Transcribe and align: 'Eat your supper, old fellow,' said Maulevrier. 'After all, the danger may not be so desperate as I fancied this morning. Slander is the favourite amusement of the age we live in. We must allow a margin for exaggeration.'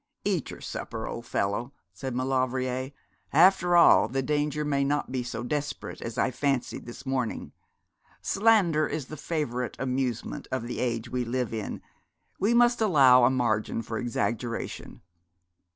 'Eat 0.25 0.49
your 0.49 0.61
supper, 0.61 1.05
old 1.05 1.27
fellow,' 1.27 1.73
said 1.93 2.15
Maulevrier. 2.15 2.91
'After 3.31 3.75
all, 3.75 4.07
the 4.07 4.23
danger 4.23 4.65
may 4.65 4.83
not 4.83 5.11
be 5.11 5.21
so 5.21 5.43
desperate 5.43 6.01
as 6.01 6.17
I 6.17 6.31
fancied 6.31 6.87
this 6.87 7.05
morning. 7.05 7.51
Slander 8.19 8.87
is 8.87 9.09
the 9.09 9.15
favourite 9.15 9.75
amusement 9.77 10.47
of 10.51 10.63
the 10.65 10.79
age 10.79 11.09
we 11.11 11.23
live 11.23 11.53
in. 11.53 11.83
We 12.39 12.55
must 12.55 12.81
allow 12.81 13.25
a 13.25 13.29
margin 13.29 13.83
for 13.83 13.99
exaggeration.' 13.99 15.01